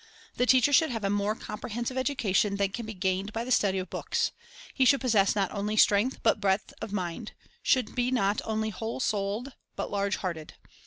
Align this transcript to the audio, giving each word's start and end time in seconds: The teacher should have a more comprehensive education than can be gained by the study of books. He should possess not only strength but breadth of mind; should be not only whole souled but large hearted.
The 0.37 0.47
teacher 0.47 0.73
should 0.73 0.89
have 0.89 1.03
a 1.03 1.11
more 1.11 1.35
comprehensive 1.35 1.95
education 1.95 2.55
than 2.55 2.71
can 2.71 2.87
be 2.87 2.93
gained 2.95 3.31
by 3.33 3.43
the 3.43 3.51
study 3.51 3.77
of 3.77 3.91
books. 3.91 4.31
He 4.73 4.83
should 4.83 4.99
possess 4.99 5.35
not 5.35 5.51
only 5.51 5.77
strength 5.77 6.21
but 6.23 6.41
breadth 6.41 6.73
of 6.81 6.91
mind; 6.91 7.33
should 7.61 7.93
be 7.93 8.09
not 8.09 8.41
only 8.43 8.71
whole 8.71 8.99
souled 8.99 9.53
but 9.75 9.91
large 9.91 10.15
hearted. 10.15 10.55